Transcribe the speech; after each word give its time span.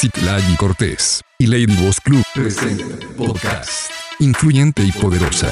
Citlali 0.00 0.56
Cortés 0.56 1.24
y 1.40 1.48
Lady 1.48 1.84
Boss 1.84 2.00
Club 2.00 2.22
presenta 2.32 2.84
podcast 3.16 3.90
influyente 4.20 4.84
y 4.84 4.92
poderosa. 4.92 5.50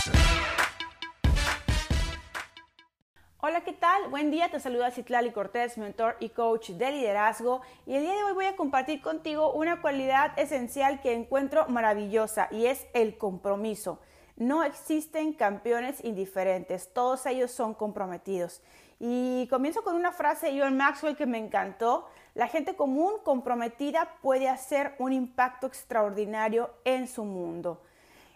Hola, 3.38 3.62
¿qué 3.64 3.72
tal? 3.72 4.08
Buen 4.08 4.30
día, 4.30 4.48
te 4.48 4.60
saluda 4.60 4.92
Citlali 4.92 5.32
Cortés, 5.32 5.76
mentor 5.78 6.16
y 6.20 6.28
coach 6.28 6.70
de 6.70 6.92
liderazgo. 6.92 7.62
Y 7.86 7.96
el 7.96 8.04
día 8.04 8.14
de 8.14 8.22
hoy 8.22 8.34
voy 8.34 8.44
a 8.44 8.54
compartir 8.54 9.00
contigo 9.00 9.52
una 9.52 9.82
cualidad 9.82 10.38
esencial 10.38 11.00
que 11.00 11.12
encuentro 11.12 11.66
maravillosa 11.66 12.46
y 12.52 12.66
es 12.66 12.86
el 12.94 13.18
compromiso. 13.18 13.98
No 14.36 14.62
existen 14.62 15.32
campeones 15.32 16.04
indiferentes, 16.04 16.92
todos 16.92 17.26
ellos 17.26 17.50
son 17.50 17.74
comprometidos. 17.74 18.62
Y 19.00 19.48
comienzo 19.48 19.82
con 19.82 19.96
una 19.96 20.12
frase 20.12 20.52
de 20.52 20.60
John 20.60 20.76
Maxwell 20.76 21.16
que 21.16 21.26
me 21.26 21.38
encantó. 21.38 22.06
La 22.36 22.48
gente 22.48 22.76
común 22.76 23.14
comprometida 23.24 24.10
puede 24.20 24.46
hacer 24.50 24.94
un 24.98 25.14
impacto 25.14 25.66
extraordinario 25.66 26.68
en 26.84 27.08
su 27.08 27.24
mundo. 27.24 27.80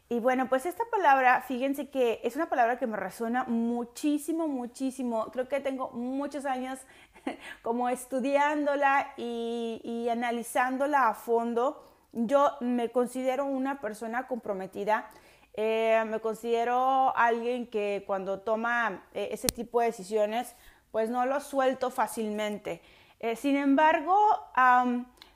Y 0.09 0.20
bueno, 0.20 0.48
pues 0.48 0.65
esta 0.65 0.84
palabra, 0.91 1.43
fíjense 1.43 1.91
que 1.91 2.19
es 2.24 2.34
una 2.34 2.48
palabra 2.48 2.79
que 2.79 2.87
me 2.87 2.97
resuena 2.97 3.45
muchísimo, 3.45 4.48
muchísimo. 4.48 5.27
Creo 5.27 5.48
que 5.48 5.60
tengo 5.60 5.91
muchos 5.91 6.47
años 6.47 6.79
como 7.62 7.91
estudiándola 7.91 9.12
y, 9.19 10.09
analizándola 10.10 11.10
a 11.10 11.12
fondo. 11.12 11.85
Yo 12.15 12.52
me 12.60 12.88
considero 12.88 13.45
una 13.45 13.82
persona 13.82 14.27
comprometida 14.27 15.10
eh, 15.52 16.02
me 16.07 16.21
considero 16.21 17.15
alguien 17.16 17.66
que 17.66 18.05
cuando 18.07 18.41
toma 18.41 19.02
eh, 19.12 19.29
ese 19.32 19.48
tipo 19.48 19.80
de 19.80 19.88
decisiones, 19.88 20.55
pues 20.91 21.10
no 21.10 21.27
lo 21.27 21.41
suelto 21.41 21.91
fácilmente. 21.91 22.80
Eh, 23.20 23.37
sin 23.37 23.56
embargo, 23.56 24.16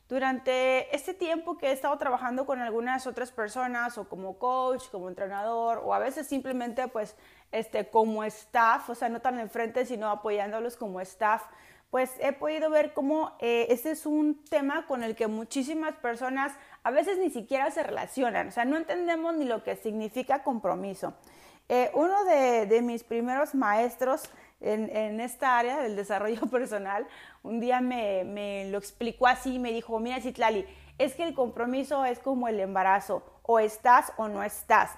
durante 0.08 0.94
este 0.96 1.12
tiempo 1.12 1.58
que 1.58 1.68
he 1.68 1.72
estado 1.72 1.96
trabajando 1.98 2.46
con 2.46 2.60
algunas 2.60 3.06
otras 3.06 3.30
personas 3.30 3.98
o 3.98 4.08
como 4.08 4.38
coach, 4.38 4.88
como 4.90 5.08
entrenador 5.08 5.82
o 5.84 5.92
a 5.92 5.98
veces 5.98 6.26
simplemente 6.26 6.88
pues 6.88 7.14
este, 7.52 7.90
como 7.90 8.24
staff, 8.24 8.88
o 8.88 8.94
sea, 8.94 9.10
no 9.10 9.20
tan 9.20 9.38
enfrente 9.38 9.84
sino 9.84 10.08
apoyándolos 10.08 10.76
como 10.76 11.00
staff, 11.02 11.42
pues 11.90 12.10
he 12.20 12.32
podido 12.32 12.70
ver 12.70 12.94
cómo 12.94 13.36
este 13.38 13.92
es 13.92 14.06
un 14.06 14.42
tema 14.44 14.86
con 14.86 15.04
el 15.04 15.14
que 15.14 15.26
muchísimas 15.26 15.94
personas 15.96 16.52
a 16.82 16.90
veces 16.90 17.18
ni 17.18 17.30
siquiera 17.30 17.70
se 17.70 17.82
relacionan, 17.82 18.48
o 18.48 18.50
sea, 18.50 18.64
no 18.64 18.76
entendemos 18.76 19.36
ni 19.36 19.44
lo 19.44 19.62
que 19.62 19.76
significa 19.76 20.42
compromiso. 20.42 21.14
Eh, 21.68 21.90
uno 21.94 22.24
de, 22.24 22.82
mis 22.82 23.04
primeros 23.04 23.54
maestros 23.54 24.22
en, 24.60 25.20
esta 25.20 25.58
área 25.58 25.78
del 25.78 25.96
desarrollo 25.96 26.46
personal, 26.50 27.06
un 27.42 27.60
día 27.60 27.80
me, 27.80 28.24
me 28.24 28.66
lo 28.70 28.78
explicó 28.78 29.26
así, 29.26 29.58
me 29.58 29.72
dijo, 29.72 29.98
mira 30.00 30.20
Citlali, 30.20 30.66
es 30.98 31.14
que 31.14 31.24
el 31.24 31.34
compromiso 31.34 32.04
es 32.04 32.18
como 32.18 32.48
el 32.48 32.60
embarazo, 32.60 33.22
o 33.42 33.58
estás 33.58 34.12
o 34.16 34.28
no 34.28 34.42
estás. 34.42 34.92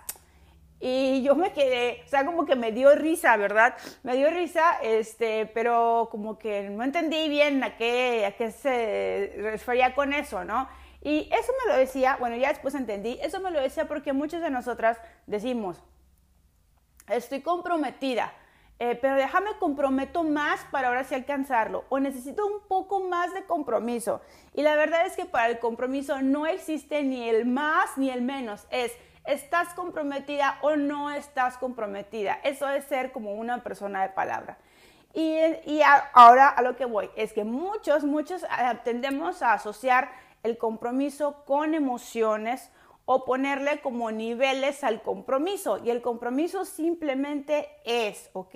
Y 0.79 1.23
yo 1.23 1.35
me 1.35 1.53
quedé, 1.53 2.03
o 2.05 2.09
sea, 2.09 2.27
como 2.27 2.45
que 2.45 2.55
me 2.55 2.71
dio 2.71 2.95
risa, 2.95 3.37
¿verdad? 3.37 3.75
Me 4.03 4.15
dio 4.15 4.29
risa, 4.31 4.79
este, 4.83 5.47
pero 5.47 6.09
como 6.11 6.39
que 6.39 6.69
no 6.69 6.85
entendí 6.85 7.29
bien 7.31 7.65
a 7.65 7.77
qué, 7.77 8.27
a 8.27 8.33
qué 8.33 8.51
se 8.51 9.33
refería 9.39 9.95
con 9.95 10.13
eso, 10.13 10.45
¿no? 10.45 10.69
Y 11.03 11.31
eso 11.33 11.53
me 11.65 11.73
lo 11.73 11.79
decía, 11.79 12.17
bueno, 12.21 12.37
ya 12.37 12.49
después 12.49 12.75
entendí, 12.75 13.19
eso 13.23 13.41
me 13.41 13.51
lo 13.51 13.61
decía 13.61 13.89
porque 13.89 14.13
muchas 14.13 14.43
de 14.43 14.51
nosotras 14.51 14.99
decimos, 15.27 15.83
estoy 17.09 17.41
comprometida, 17.41 18.33
eh, 18.79 18.99
pero 19.01 19.17
déjame 19.17 19.51
comprometo 19.59 20.23
más 20.23 20.61
para 20.71 20.89
ahora 20.89 21.05
sí 21.05 21.15
alcanzarlo, 21.15 21.85
o 21.89 21.99
necesito 21.99 22.47
un 22.47 22.61
poco 22.69 23.01
más 23.01 23.33
de 23.35 23.45
compromiso. 23.45 24.21
Y 24.55 24.63
la 24.63 24.77
verdad 24.77 25.07
es 25.07 25.17
que 25.17 25.25
para 25.25 25.49
el 25.49 25.59
compromiso 25.59 26.21
no 26.23 26.47
existe 26.47 27.03
ni 27.03 27.29
el 27.29 27.47
más 27.47 27.97
ni 27.97 28.11
el 28.11 28.23
menos, 28.23 28.67
es 28.71 28.93
¿Estás 29.27 29.75
comprometida 29.75 30.57
o 30.63 30.77
no 30.77 31.11
estás 31.11 31.59
comprometida? 31.59 32.39
Eso 32.45 32.69
es 32.69 32.85
ser 32.85 33.11
como 33.11 33.35
una 33.35 33.65
persona 33.65 34.03
de 34.03 34.11
palabra. 34.11 34.57
Y, 35.15 35.81
ahora 36.13 36.49
a 36.49 36.63
lo 36.63 36.77
que 36.77 36.85
voy, 36.85 37.11
es 37.17 37.33
que 37.33 37.43
muchos, 37.43 38.05
muchos 38.05 38.45
eh, 38.45 38.47
tendemos 38.85 39.43
a 39.43 39.55
asociar 39.55 40.13
el 40.45 40.59
compromiso 40.59 41.43
con 41.45 41.75
emociones 41.75 42.71
o 43.07 43.25
ponerle 43.25 43.81
como 43.81 44.11
niveles 44.11 44.85
al 44.85 45.01
compromiso. 45.01 45.81
Y 45.83 45.91
el 45.91 46.03
compromiso 46.03 46.65
simplemente 46.65 47.69
es, 47.85 48.29
¿ok? 48.35 48.55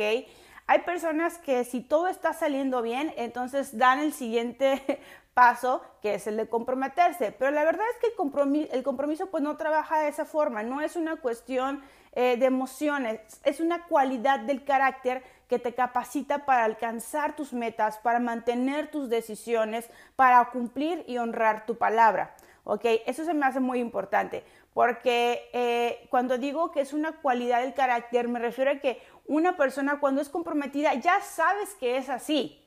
Hay 0.66 0.80
personas 0.84 1.38
que 1.38 1.64
si 1.64 1.80
todo 1.80 2.06
está 2.08 2.32
saliendo 2.32 2.82
bien, 2.82 3.12
entonces 3.16 3.76
dan 3.78 3.98
el 3.98 4.12
siguiente 4.12 5.00
paso, 5.34 5.82
que 6.02 6.14
es 6.14 6.26
el 6.26 6.36
de 6.36 6.48
comprometerse. 6.48 7.32
Pero 7.32 7.50
la 7.50 7.64
verdad 7.64 7.86
es 7.92 8.00
que 8.00 8.08
el 8.08 8.14
compromiso, 8.14 8.72
el 8.72 8.82
compromiso 8.82 9.30
pues 9.30 9.42
no 9.42 9.56
trabaja 9.56 10.00
de 10.00 10.08
esa 10.08 10.24
forma, 10.24 10.62
no 10.62 10.80
es 10.80 10.96
una 10.96 11.16
cuestión 11.16 11.82
eh, 12.12 12.36
de 12.36 12.46
emociones, 12.46 13.20
es 13.44 13.60
una 13.60 13.84
cualidad 13.86 14.40
del 14.40 14.64
carácter 14.64 15.22
que 15.48 15.58
te 15.58 15.74
capacita 15.74 16.44
para 16.44 16.64
alcanzar 16.64 17.34
tus 17.34 17.52
metas, 17.52 17.98
para 17.98 18.20
mantener 18.20 18.90
tus 18.90 19.08
decisiones, 19.08 19.88
para 20.14 20.50
cumplir 20.50 21.04
y 21.08 21.18
honrar 21.18 21.66
tu 21.66 21.78
palabra. 21.78 22.34
¿Ok? 22.64 22.84
Eso 23.06 23.24
se 23.24 23.34
me 23.34 23.46
hace 23.46 23.60
muy 23.60 23.80
importante, 23.80 24.44
porque 24.74 25.48
eh, 25.52 26.06
cuando 26.10 26.38
digo 26.38 26.70
que 26.70 26.80
es 26.80 26.92
una 26.92 27.12
cualidad 27.12 27.62
del 27.62 27.74
carácter, 27.74 28.28
me 28.28 28.38
refiero 28.38 28.70
a 28.70 28.76
que 28.76 29.00
una 29.26 29.56
persona 29.56 30.00
cuando 30.00 30.20
es 30.20 30.28
comprometida 30.28 30.94
ya 30.94 31.20
sabes 31.20 31.74
que 31.74 31.96
es 31.96 32.08
así. 32.08 32.60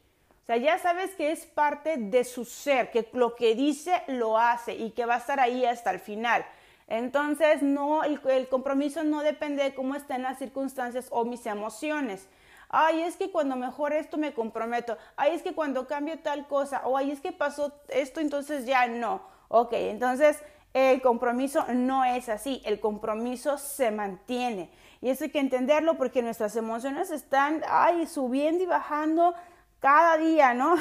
O 0.43 0.45
sea, 0.45 0.57
ya 0.57 0.77
sabes 0.77 1.11
que 1.15 1.31
es 1.31 1.45
parte 1.45 1.95
de 1.97 2.25
su 2.25 2.43
ser, 2.43 2.91
que 2.91 3.07
lo 3.13 3.35
que 3.35 3.55
dice 3.55 4.03
lo 4.07 4.37
hace 4.37 4.73
y 4.73 4.91
que 4.91 5.05
va 5.05 5.15
a 5.15 5.19
estar 5.19 5.39
ahí 5.39 5.63
hasta 5.63 5.91
el 5.91 5.99
final. 5.99 6.45
Entonces, 6.87 7.61
no, 7.61 8.03
el, 8.03 8.49
compromiso 8.49 9.03
no 9.05 9.21
depende 9.21 9.63
de 9.63 9.73
cómo 9.73 9.95
estén 9.95 10.21
las 10.21 10.39
circunstancias 10.39 11.07
o 11.11 11.23
mis 11.23 11.45
emociones. 11.45 12.27
Ay, 12.67 13.03
es 13.03 13.15
que 13.15 13.31
cuando 13.31 13.55
mejor 13.55 13.93
esto 13.93 14.17
me 14.17 14.33
comprometo. 14.33 14.97
Ay, 15.15 15.33
es 15.33 15.43
que 15.43 15.53
cuando 15.53 15.87
cambio 15.87 16.19
tal 16.19 16.47
cosa. 16.47 16.81
O 16.85 16.97
ay, 16.97 17.11
es 17.11 17.21
que 17.21 17.31
pasó 17.31 17.79
esto, 17.87 18.19
entonces 18.19 18.65
ya 18.65 18.87
no. 18.87 19.21
Ok, 19.55 19.73
entonces 19.73 20.41
el 20.73 20.99
compromiso 21.03 21.63
no 21.71 22.03
es 22.03 22.27
así. 22.27 22.63
El 22.65 22.79
compromiso 22.79 23.59
se 23.59 23.91
mantiene. 23.91 24.71
Y 24.99 25.11
eso 25.11 25.25
hay 25.25 25.29
que 25.29 25.39
entenderlo 25.39 25.95
porque 25.95 26.23
nuestras 26.23 26.55
emociones 26.55 27.11
están, 27.11 27.61
ay, 27.69 28.07
subiendo 28.07 28.63
y 28.63 28.65
bajando 28.65 29.35
cada 29.79 30.17
día, 30.17 30.55
¿no? 30.55 30.75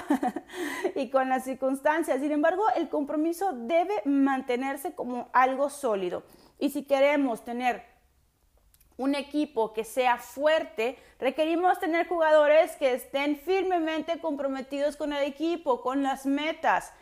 y 0.96 1.10
con 1.10 1.28
las 1.28 1.44
circunstancias. 1.44 2.22
Sin 2.22 2.32
embargo, 2.32 2.64
el 2.74 2.88
compromiso 2.88 3.52
debe 3.52 3.92
mantenerse 4.06 4.94
como 4.94 5.28
algo 5.34 5.68
sólido. 5.68 6.22
Y 6.58 6.70
si 6.70 6.84
queremos 6.84 7.44
tener 7.44 7.84
un 8.96 9.14
equipo 9.14 9.74
que 9.74 9.84
sea 9.84 10.16
fuerte, 10.16 10.96
requerimos 11.18 11.78
tener 11.78 12.08
jugadores 12.08 12.74
que 12.76 12.94
estén 12.94 13.36
firmemente 13.36 14.18
comprometidos 14.18 14.96
con 14.96 15.12
el 15.12 15.24
equipo, 15.24 15.82
con 15.82 16.02
las 16.02 16.24
metas. 16.24 16.94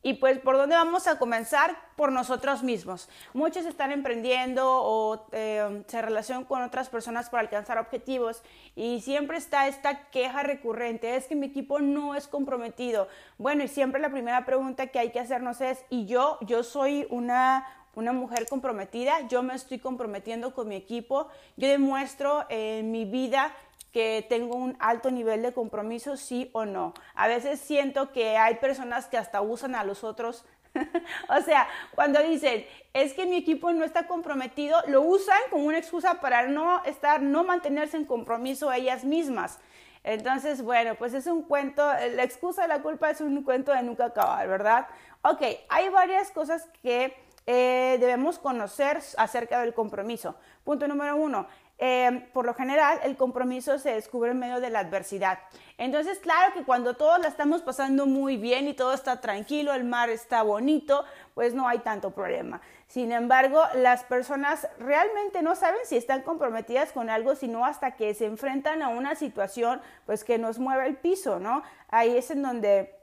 Y 0.00 0.14
pues, 0.14 0.38
¿por 0.38 0.56
dónde 0.56 0.76
vamos 0.76 1.08
a 1.08 1.18
comenzar? 1.18 1.76
Por 1.96 2.12
nosotros 2.12 2.62
mismos. 2.62 3.08
Muchos 3.34 3.66
están 3.66 3.90
emprendiendo 3.90 4.64
o 4.70 5.26
eh, 5.32 5.82
se 5.88 6.00
relacionan 6.00 6.44
con 6.44 6.62
otras 6.62 6.88
personas 6.88 7.28
para 7.28 7.40
alcanzar 7.40 7.78
objetivos 7.78 8.42
y 8.76 9.00
siempre 9.00 9.38
está 9.38 9.66
esta 9.66 10.08
queja 10.10 10.44
recurrente, 10.44 11.16
es 11.16 11.26
que 11.26 11.34
mi 11.34 11.46
equipo 11.46 11.80
no 11.80 12.14
es 12.14 12.28
comprometido. 12.28 13.08
Bueno, 13.38 13.64
y 13.64 13.68
siempre 13.68 14.00
la 14.00 14.10
primera 14.10 14.46
pregunta 14.46 14.86
que 14.86 15.00
hay 15.00 15.10
que 15.10 15.18
hacernos 15.18 15.60
es, 15.60 15.84
¿y 15.90 16.06
yo? 16.06 16.38
Yo 16.42 16.62
soy 16.62 17.08
una, 17.10 17.66
una 17.96 18.12
mujer 18.12 18.46
comprometida, 18.48 19.26
yo 19.26 19.42
me 19.42 19.54
estoy 19.54 19.80
comprometiendo 19.80 20.54
con 20.54 20.68
mi 20.68 20.76
equipo, 20.76 21.26
yo 21.56 21.66
demuestro 21.66 22.46
en 22.48 22.92
mi 22.92 23.04
vida 23.04 23.52
que 23.92 24.26
tengo 24.28 24.56
un 24.56 24.76
alto 24.80 25.10
nivel 25.10 25.42
de 25.42 25.52
compromiso, 25.52 26.16
sí 26.16 26.50
o 26.52 26.64
no. 26.64 26.94
A 27.14 27.28
veces 27.28 27.60
siento 27.60 28.12
que 28.12 28.36
hay 28.36 28.56
personas 28.56 29.06
que 29.06 29.16
hasta 29.16 29.40
usan 29.40 29.74
a 29.74 29.84
los 29.84 30.04
otros. 30.04 30.44
o 31.28 31.40
sea, 31.42 31.66
cuando 31.94 32.22
dicen, 32.22 32.66
es 32.92 33.14
que 33.14 33.26
mi 33.26 33.36
equipo 33.36 33.72
no 33.72 33.84
está 33.84 34.06
comprometido, 34.06 34.78
lo 34.86 35.02
usan 35.02 35.38
como 35.50 35.64
una 35.64 35.78
excusa 35.78 36.20
para 36.20 36.46
no 36.46 36.84
estar, 36.84 37.22
no 37.22 37.44
mantenerse 37.44 37.96
en 37.96 38.04
compromiso 38.04 38.72
ellas 38.72 39.04
mismas. 39.04 39.58
Entonces, 40.04 40.62
bueno, 40.62 40.94
pues 40.94 41.14
es 41.14 41.26
un 41.26 41.42
cuento, 41.42 41.82
la 42.14 42.22
excusa 42.22 42.62
de 42.62 42.68
la 42.68 42.82
culpa 42.82 43.10
es 43.10 43.20
un 43.20 43.42
cuento 43.42 43.72
de 43.72 43.82
nunca 43.82 44.06
acabar, 44.06 44.46
¿verdad? 44.48 44.86
Ok, 45.22 45.42
hay 45.68 45.88
varias 45.88 46.30
cosas 46.30 46.68
que 46.82 47.14
eh, 47.46 47.96
debemos 47.98 48.38
conocer 48.38 49.00
acerca 49.16 49.60
del 49.60 49.74
compromiso. 49.74 50.36
Punto 50.64 50.86
número 50.86 51.16
uno, 51.16 51.46
Em, 51.80 52.28
por 52.32 52.44
lo 52.44 52.54
general, 52.54 52.98
el 53.04 53.16
compromiso 53.16 53.78
se 53.78 53.92
descubre 53.94 54.32
en 54.32 54.38
medio 54.40 54.60
de 54.60 54.68
la 54.68 54.80
adversidad. 54.80 55.38
Entonces, 55.76 56.18
claro 56.18 56.52
que 56.52 56.64
cuando 56.64 56.94
todos 56.94 57.20
la 57.20 57.28
estamos 57.28 57.62
pasando 57.62 58.04
muy 58.04 58.36
bien 58.36 58.66
y 58.66 58.74
todo 58.74 58.92
está 58.92 59.20
tranquilo, 59.20 59.72
el 59.72 59.84
mar 59.84 60.10
está 60.10 60.42
bonito, 60.42 61.04
pues 61.34 61.54
no 61.54 61.68
hay 61.68 61.78
tanto 61.78 62.10
problema. 62.10 62.60
Sin 62.88 63.12
embargo, 63.12 63.62
las 63.74 64.02
personas 64.02 64.66
realmente 64.80 65.40
no 65.40 65.54
saben 65.54 65.78
si 65.84 65.96
están 65.96 66.22
comprometidas 66.22 66.90
con 66.90 67.10
algo, 67.10 67.36
sino 67.36 67.64
hasta 67.64 67.92
que 67.92 68.12
se 68.14 68.26
enfrentan 68.26 68.82
a 68.82 68.88
una 68.88 69.14
situación, 69.14 69.80
pues 70.04 70.24
que 70.24 70.36
nos 70.36 70.58
mueve 70.58 70.88
el 70.88 70.96
piso, 70.96 71.38
¿no? 71.38 71.62
Ahí 71.90 72.16
es 72.16 72.32
en 72.32 72.42
donde 72.42 72.98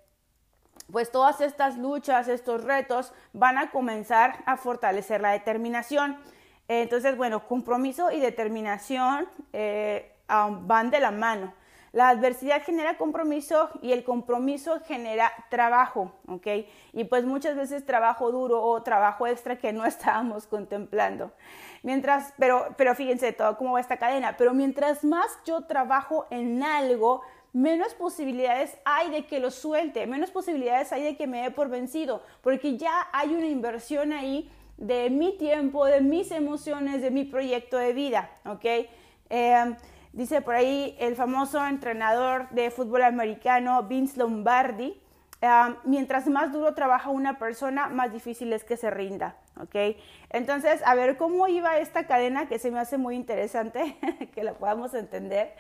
pues 0.92 1.12
todas 1.12 1.40
estas 1.40 1.78
luchas, 1.78 2.28
estos 2.28 2.64
retos 2.64 3.14
van 3.32 3.58
a 3.58 3.72
comenzar 3.72 4.44
a 4.46 4.58
fortalecer 4.58 5.22
la 5.22 5.32
determinación. 5.32 6.18
Entonces, 6.68 7.16
bueno, 7.16 7.48
compromiso 7.48 8.12
y 8.12 8.20
determinación 8.20 9.28
eh, 9.54 10.14
van 10.28 10.90
de 10.90 11.00
la 11.00 11.12
mano. 11.12 11.54
La 11.96 12.10
adversidad 12.10 12.62
genera 12.62 12.98
compromiso 12.98 13.70
y 13.82 13.94
el 13.94 14.04
compromiso 14.04 14.82
genera 14.82 15.32
trabajo, 15.50 16.12
¿ok? 16.28 16.46
Y 16.92 17.06
pues 17.06 17.24
muchas 17.24 17.56
veces 17.56 17.86
trabajo 17.86 18.34
duro 18.34 18.62
o 18.62 18.84
trabajo 18.84 19.28
extra 19.28 19.58
que 19.58 19.72
no 19.72 19.86
estábamos 19.86 20.46
contemplando. 20.46 21.32
Mientras, 21.84 22.34
pero, 22.38 22.74
pero 22.76 22.96
fíjense 22.96 23.32
todo 23.32 23.58
cómo 23.58 23.74
va 23.74 23.80
esta 23.80 23.96
cadena, 23.96 24.36
pero 24.38 24.54
mientras 24.54 25.06
más 25.06 25.28
yo 25.46 25.68
trabajo 25.68 26.28
en 26.32 26.64
algo, 26.64 27.22
menos 27.54 27.94
posibilidades 27.94 28.78
hay 28.84 29.10
de 29.12 29.26
que 29.26 29.40
lo 29.40 29.50
suelte, 29.50 30.06
menos 30.06 30.32
posibilidades 30.32 30.92
hay 30.92 31.04
de 31.04 31.16
que 31.16 31.28
me 31.28 31.44
dé 31.44 31.52
por 31.52 31.70
vencido, 31.70 32.22
porque 32.42 32.76
ya 32.76 33.08
hay 33.14 33.34
una 33.34 33.48
inversión 33.48 34.12
ahí 34.12 34.52
de 34.78 35.10
mi 35.10 35.38
tiempo, 35.38 35.86
de 35.86 36.02
mis 36.02 36.32
emociones, 36.32 37.02
de 37.02 37.12
mi 37.12 37.24
proyecto 37.24 37.78
de 37.78 37.94
vida, 37.94 38.30
¿ok? 38.46 38.66
Eh, 39.30 39.76
Dice 40.16 40.40
por 40.40 40.56
ahí 40.56 40.96
el 40.98 41.18
famoso 41.18 41.66
entrenador 41.68 42.48
de 42.52 42.72
fútbol 42.72 43.04
americano 43.04 43.84
Vince 43.84 44.18
Lombardi, 44.18 44.98
ah, 45.42 45.76
mientras 45.84 46.28
más 46.28 46.54
duro 46.54 46.74
trabaja 46.74 47.10
una 47.10 47.38
persona, 47.38 47.90
más 47.90 48.14
difícil 48.14 48.54
es 48.54 48.64
que 48.64 48.78
se 48.78 48.90
rinda, 48.90 49.36
¿ok? 49.60 49.98
Entonces, 50.30 50.82
a 50.86 50.96
ver 50.96 51.18
cómo 51.18 51.50
iba 51.50 51.80
esta 51.80 52.08
cadena 52.08 52.48
que 52.48 52.60
se 52.60 52.72
me 52.72 52.80
hace 52.80 52.98
muy 52.98 53.18
interesante 53.18 53.98
que 54.34 54.46
la 54.46 54.54
podamos 54.54 54.94
entender. 54.94 55.54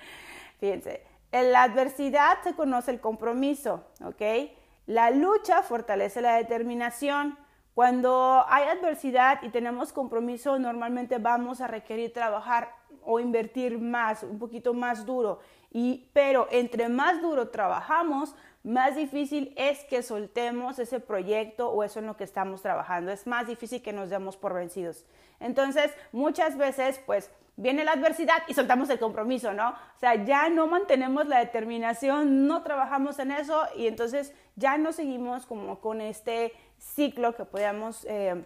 Fíjense, 0.61 1.03
en 1.33 1.51
la 1.51 1.63
adversidad 1.63 2.37
se 2.41 2.53
conoce 2.53 2.91
el 2.91 3.01
compromiso, 3.01 3.83
¿ok? 4.05 4.51
La 4.85 5.11
lucha 5.11 5.63
fortalece 5.63 6.21
la 6.21 6.37
determinación. 6.37 7.37
Cuando 7.75 8.45
hay 8.47 8.69
adversidad 8.69 9.43
y 9.43 9.49
tenemos 9.49 9.91
compromiso, 9.91 10.57
normalmente 10.57 11.17
vamos 11.17 11.59
a 11.59 11.67
requerir 11.67 12.13
trabajar 12.13 12.73
o 13.03 13.19
invertir 13.19 13.77
más, 13.77 14.23
un 14.23 14.39
poquito 14.39 14.73
más 14.73 15.05
duro. 15.05 15.39
Y, 15.73 16.09
pero 16.13 16.47
entre 16.51 16.87
más 16.87 17.21
duro 17.21 17.49
trabajamos, 17.49 18.33
más 18.63 18.95
difícil 18.95 19.53
es 19.57 19.83
que 19.83 20.03
soltemos 20.03 20.79
ese 20.79 21.01
proyecto 21.01 21.69
o 21.69 21.83
eso 21.83 21.99
en 21.99 22.05
lo 22.05 22.15
que 22.15 22.23
estamos 22.23 22.61
trabajando. 22.61 23.11
Es 23.11 23.27
más 23.27 23.45
difícil 23.45 23.81
que 23.81 23.91
nos 23.91 24.09
demos 24.09 24.37
por 24.37 24.53
vencidos. 24.53 25.05
Entonces, 25.41 25.91
muchas 26.13 26.57
veces, 26.57 27.01
pues, 27.05 27.29
viene 27.57 27.83
la 27.83 27.91
adversidad 27.91 28.43
y 28.47 28.53
soltamos 28.53 28.89
el 28.89 28.99
compromiso, 28.99 29.53
¿no? 29.53 29.69
O 29.69 29.99
sea, 29.99 30.23
ya 30.23 30.49
no 30.49 30.67
mantenemos 30.67 31.27
la 31.27 31.39
determinación, 31.39 32.47
no 32.47 32.63
trabajamos 32.63 33.19
en 33.19 33.31
eso 33.31 33.63
y 33.75 33.87
entonces 33.87 34.33
ya 34.55 34.77
no 34.77 34.93
seguimos 34.93 35.45
como 35.45 35.79
con 35.79 36.01
este 36.01 36.53
ciclo 36.77 37.35
que 37.35 37.45
podamos... 37.45 38.05
Eh, 38.05 38.45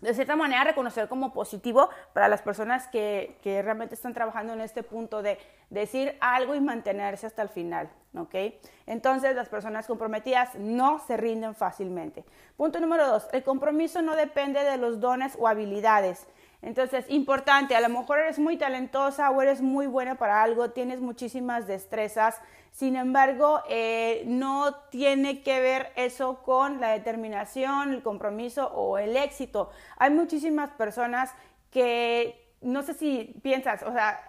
de 0.00 0.14
cierta 0.14 0.36
manera 0.36 0.62
reconocer 0.62 1.08
como 1.08 1.32
positivo 1.32 1.90
para 2.12 2.28
las 2.28 2.40
personas 2.40 2.86
que, 2.86 3.36
que, 3.42 3.62
realmente 3.62 3.96
están 3.96 4.14
trabajando 4.14 4.52
en 4.52 4.60
este 4.60 4.84
punto 4.84 5.22
de 5.22 5.38
decir 5.70 6.16
algo 6.20 6.54
y 6.54 6.60
mantenerse 6.60 7.26
hasta 7.26 7.42
el 7.42 7.48
final, 7.48 7.90
¿ok? 8.16 8.34
Entonces 8.86 9.34
las 9.34 9.48
personas 9.48 9.88
comprometidas 9.88 10.54
no 10.54 11.00
se 11.00 11.16
rinden 11.16 11.56
fácilmente. 11.56 12.24
Punto 12.56 12.78
número 12.78 13.08
dos, 13.08 13.28
el 13.32 13.42
compromiso 13.42 14.00
no 14.00 14.14
depende 14.14 14.62
de 14.62 14.76
los 14.76 15.00
dones 15.00 15.36
o 15.36 15.48
habilidades. 15.48 16.28
Entonces, 16.60 17.04
importante, 17.08 17.76
a 17.76 17.80
lo 17.80 17.88
mejor 17.88 18.18
eres 18.18 18.38
muy 18.38 18.56
talentosa 18.56 19.30
o 19.30 19.40
eres 19.40 19.60
muy 19.60 19.86
buena 19.86 20.16
para 20.16 20.42
algo, 20.42 20.70
tienes 20.70 21.00
muchísimas 21.00 21.68
destrezas, 21.68 22.40
sin 22.78 22.94
embargo, 22.94 23.60
eh, 23.68 24.22
no 24.26 24.72
tiene 24.88 25.42
que 25.42 25.58
ver 25.58 25.90
eso 25.96 26.44
con 26.44 26.80
la 26.80 26.90
determinación, 26.90 27.92
el 27.92 28.04
compromiso 28.04 28.68
o 28.68 28.98
el 28.98 29.16
éxito. 29.16 29.70
Hay 29.96 30.10
muchísimas 30.12 30.70
personas 30.70 31.34
que, 31.72 32.54
no 32.60 32.84
sé 32.84 32.94
si 32.94 33.34
piensas, 33.42 33.82
o 33.82 33.92
sea, 33.92 34.20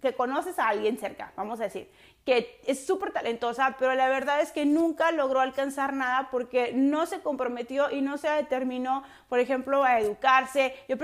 que 0.00 0.14
conoces 0.14 0.58
a 0.58 0.66
alguien 0.66 0.98
cerca, 0.98 1.32
vamos 1.36 1.60
a 1.60 1.64
decir, 1.64 1.92
que 2.24 2.60
es 2.66 2.84
súper 2.84 3.12
talentosa, 3.12 3.76
pero 3.78 3.94
la 3.94 4.08
verdad 4.08 4.40
es 4.40 4.50
que 4.50 4.66
nunca 4.66 5.12
logró 5.12 5.38
alcanzar 5.38 5.92
nada 5.92 6.28
porque 6.32 6.72
no 6.74 7.06
se 7.06 7.20
comprometió 7.20 7.88
y 7.92 8.02
no 8.02 8.18
se 8.18 8.28
determinó, 8.28 9.04
por 9.28 9.38
ejemplo, 9.38 9.84
a 9.84 10.00
educarse. 10.00 10.74
Yo 10.88 10.96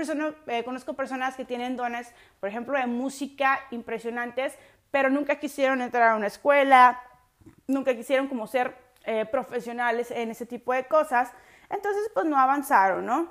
eh, 0.47 0.63
conozco 0.65 0.95
personas 0.95 1.37
que 1.37 1.45
tienen 1.45 1.77
dones, 1.77 2.13
por 2.41 2.49
ejemplo, 2.49 2.77
de 2.77 2.87
música 2.87 3.61
impresionantes, 3.71 4.57
pero 4.91 5.09
nunca 5.09 5.39
quisieron 5.39 5.81
entrar 5.81 6.09
a 6.11 6.15
una 6.15 6.27
escuela, 6.27 7.01
nunca 7.67 7.95
quisieron 7.95 8.27
como 8.27 8.47
ser 8.47 8.75
eh, 9.05 9.25
profesionales 9.25 10.11
en 10.11 10.31
ese 10.31 10.45
tipo 10.45 10.73
de 10.73 10.85
cosas, 10.87 11.31
entonces 11.69 12.09
pues 12.13 12.25
no 12.25 12.37
avanzaron, 12.37 13.05
¿no? 13.05 13.29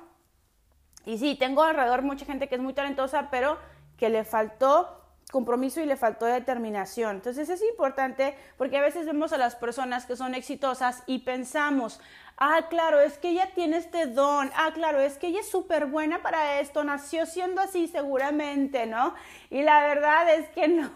Y 1.05 1.17
sí, 1.17 1.35
tengo 1.35 1.63
alrededor 1.63 2.01
mucha 2.01 2.25
gente 2.25 2.47
que 2.47 2.55
es 2.55 2.61
muy 2.61 2.73
talentosa, 2.73 3.29
pero 3.31 3.57
que 3.97 4.09
le 4.09 4.23
faltó 4.23 4.99
compromiso 5.31 5.81
y 5.81 5.85
le 5.85 5.95
faltó 5.95 6.25
determinación. 6.25 7.17
Entonces 7.17 7.49
es 7.49 7.61
importante 7.63 8.35
porque 8.57 8.77
a 8.77 8.81
veces 8.81 9.05
vemos 9.05 9.31
a 9.31 9.37
las 9.37 9.55
personas 9.55 10.05
que 10.05 10.15
son 10.15 10.33
exitosas 10.33 11.03
y 11.05 11.19
pensamos, 11.19 11.99
ah, 12.39 12.67
claro, 12.69 13.01
es 13.01 13.17
que 13.17 13.29
ella 13.29 13.51
tiene 13.53 13.77
este 13.77 14.07
don, 14.07 14.49
ah, 14.55 14.71
claro, 14.73 14.99
es 14.99 15.17
que 15.17 15.27
ella 15.27 15.41
es 15.41 15.49
súper 15.49 15.85
buena 15.87 16.21
para 16.21 16.61
esto, 16.61 16.83
nació 16.83 17.25
siendo 17.25 17.61
así 17.61 17.87
seguramente, 17.87 18.85
¿no? 18.85 19.13
Y 19.49 19.61
la 19.61 19.81
verdad 19.81 20.33
es 20.33 20.47
que 20.49 20.67
no, 20.69 20.89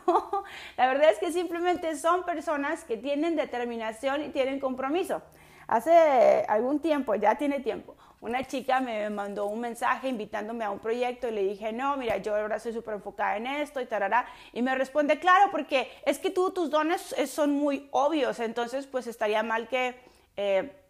la 0.77 0.87
verdad 0.87 1.11
es 1.11 1.19
que 1.19 1.31
simplemente 1.31 1.95
son 1.97 2.23
personas 2.23 2.85
que 2.85 2.97
tienen 2.97 3.35
determinación 3.35 4.23
y 4.23 4.29
tienen 4.29 4.59
compromiso. 4.59 5.21
Hace 5.67 6.45
algún 6.47 6.79
tiempo, 6.79 7.15
ya 7.15 7.35
tiene 7.35 7.59
tiempo, 7.59 7.95
una 8.21 8.45
chica 8.45 8.79
me 8.79 9.09
mandó 9.09 9.47
un 9.47 9.59
mensaje 9.59 10.07
invitándome 10.07 10.63
a 10.63 10.71
un 10.71 10.79
proyecto 10.79 11.27
y 11.27 11.31
le 11.31 11.43
dije, 11.43 11.73
no, 11.73 11.97
mira, 11.97 12.17
yo 12.17 12.35
ahora 12.35 12.55
estoy 12.55 12.71
súper 12.71 12.95
enfocada 12.95 13.35
en 13.35 13.47
esto 13.47 13.81
y 13.81 13.85
tarará. 13.85 14.25
Y 14.53 14.61
me 14.61 14.75
responde, 14.75 15.19
claro, 15.19 15.51
porque 15.51 15.91
es 16.05 16.19
que 16.19 16.29
tú, 16.29 16.51
tus 16.51 16.69
dones 16.69 17.13
son 17.27 17.51
muy 17.51 17.89
obvios, 17.91 18.39
entonces 18.39 18.87
pues 18.87 19.07
estaría 19.07 19.43
mal 19.43 19.67
que... 19.67 19.95
Eh, 20.37 20.82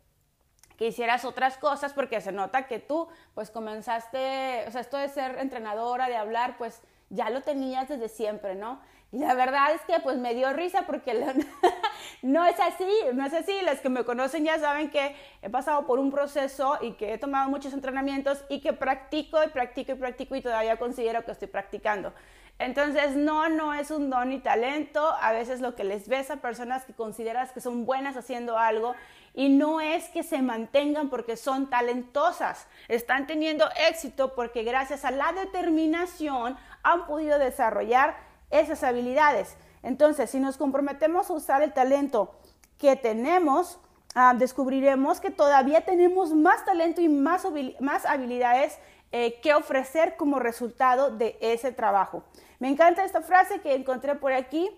que 0.78 0.88
hicieras 0.88 1.26
otras 1.26 1.58
cosas 1.58 1.94
porque 1.94 2.22
se 2.22 2.32
nota 2.32 2.68
que 2.68 2.80
tú 2.80 3.08
pues 3.34 3.50
comenzaste, 3.50 4.66
o 4.68 4.72
sea, 4.72 4.82
esto 4.82 4.98
de 4.98 5.10
ser 5.10 5.38
entrenadora, 5.40 6.08
de 6.08 6.16
hablar, 6.16 6.58
pues 6.58 6.82
ya 7.10 7.30
lo 7.30 7.42
tenías 7.42 7.90
desde 7.90 8.10
siempre, 8.10 8.56
¿no? 8.56 8.80
Y 9.14 9.20
la 9.20 9.36
verdad 9.36 9.74
es 9.76 9.82
que 9.82 10.00
pues 10.00 10.18
me 10.18 10.34
dio 10.34 10.52
risa 10.54 10.88
porque 10.88 11.14
no 12.24 12.46
es 12.46 12.60
así, 12.60 12.90
no 13.14 13.24
es 13.24 13.34
así. 13.34 13.54
Los 13.64 13.80
que 13.80 13.90
me 13.90 14.04
conocen 14.04 14.44
ya 14.44 14.58
saben 14.58 14.90
que 14.90 15.16
he 15.44 15.52
pasado 15.52 15.86
por 15.86 16.00
un 16.00 16.12
proceso 16.12 16.80
y 16.82 16.94
que 16.94 17.14
he 17.14 17.18
tomado 17.20 17.48
muchos 17.48 17.74
entrenamientos 17.74 18.44
y 18.50 18.60
que 18.60 18.74
practico 18.74 19.44
y 19.44 19.50
practico 19.50 19.92
y 19.92 19.96
practico 19.96 20.36
y 20.36 20.42
todavía 20.42 20.78
considero 20.78 21.24
que 21.24 21.32
estoy 21.32 21.48
practicando. 21.48 22.12
Entonces, 22.58 23.16
no, 23.16 23.50
no 23.50 23.74
es 23.76 23.92
un 23.92 24.10
don 24.10 24.30
ni 24.30 24.40
talento. 24.40 25.14
A 25.22 25.32
veces 25.32 25.62
lo 25.62 25.76
que 25.76 25.84
les 25.84 26.08
ves 26.08 26.32
a 26.32 26.38
personas 26.38 26.84
que 26.86 26.94
consideras 26.94 27.52
que 27.52 27.62
son 27.62 27.86
buenas 27.86 28.18
haciendo 28.18 28.58
algo 28.58 28.96
y 29.34 29.50
no 29.50 29.82
es 29.82 30.10
que 30.10 30.24
se 30.24 30.42
mantengan 30.42 31.10
porque 31.10 31.38
son 31.38 31.70
talentosas. 31.70 32.68
Están 32.88 33.26
teniendo 33.26 33.66
éxito 33.90 34.36
porque 34.36 34.64
gracias 34.64 35.06
a 35.06 35.12
la 35.12 35.34
determinación 35.34 36.56
han 36.84 37.06
podido 37.06 37.40
desarrollar 37.40 38.16
esas 38.52 38.84
habilidades. 38.84 39.56
Entonces, 39.82 40.30
si 40.30 40.40
nos 40.40 40.58
comprometemos 40.58 41.30
a 41.30 41.34
usar 41.34 41.64
el 41.64 41.74
talento 41.74 42.36
que 42.78 42.96
tenemos, 42.96 43.80
ah, 44.14 44.34
descubriremos 44.38 45.20
que 45.20 45.32
todavía 45.32 45.82
tenemos 45.82 46.34
más 46.34 46.64
talento 46.64 47.02
y 47.02 47.10
más, 47.10 47.46
más 47.80 48.06
habilidades 48.06 48.78
eh, 49.12 49.40
que 49.42 49.54
ofrecer 49.54 50.16
como 50.16 50.40
resultado 50.40 51.12
de 51.12 51.38
ese 51.42 51.72
trabajo. 51.72 52.24
Me 52.60 52.70
encanta 52.70 53.04
esta 53.04 53.22
frase 53.22 53.62
que 53.62 53.76
encontré 53.76 54.16
por 54.16 54.32
aquí 54.32 54.70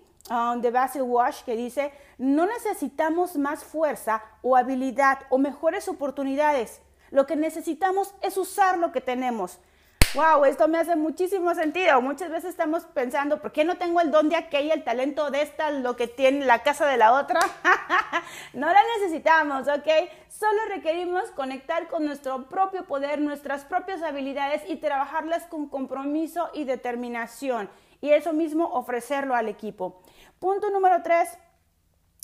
de 0.62 0.72
Basil 0.72 1.03
Wash 1.03 1.44
que 1.44 1.55
dice, 1.55 1.91
no 2.17 2.46
necesitamos 2.46 3.38
más 3.38 3.63
fuerza 3.63 4.24
o 4.41 4.55
habilidad 4.55 5.20
o 5.29 5.38
mejores 5.38 5.88
oportunidades. 5.88 6.82
Lo 7.12 7.27
que 7.27 7.36
necesitamos 7.36 8.15
es 8.22 8.38
usar 8.38 8.77
lo 8.77 8.91
que 8.91 9.01
tenemos 9.01 9.60
wow, 10.15 10.46
esto 10.46 10.67
me 10.70 10.77
hace 10.77 10.96
muchísimo 10.96 11.53
sentido. 11.53 12.01
Muchas 12.01 12.32
veces 12.32 12.51
estamos 12.51 12.86
pensando, 12.86 13.41
¿por 13.41 13.51
qué 13.51 13.65
no 13.65 13.77
tengo 13.77 14.00
el 14.00 14.12
don 14.12 14.29
de 14.29 14.38
aquella, 14.38 14.74
el 14.74 14.84
talento 14.84 15.29
de 15.29 15.41
esta, 15.41 15.72
lo 15.72 15.98
que 15.98 16.08
tiene 16.08 16.46
la 16.46 16.63
casa 16.63 16.86
de 16.88 16.96
la 16.96 17.13
otra? 17.13 17.41
no 18.53 18.67
la 18.67 18.79
necesitamos, 18.98 19.67
¿ok? 19.67 19.88
Solo 20.29 20.60
requerimos 20.70 21.32
conectar 21.32 21.88
con 21.88 22.05
nuestro 22.05 22.48
propio 22.48 22.86
poder, 22.86 23.20
nuestras 23.20 23.65
propias 23.65 24.01
habilidades 24.03 24.62
y 24.67 24.77
trabajarlas 24.77 25.48
con 25.48 25.67
compromiso 25.67 26.50
y 26.53 26.63
determinación. 26.63 27.70
Y 28.00 28.12
eso 28.12 28.34
mismo 28.34 28.65
ofrecerlo 28.74 29.36
al 29.36 29.50
equipo. 29.50 30.01
Punto 30.45 30.69
número 30.69 31.01
tres, 31.01 31.39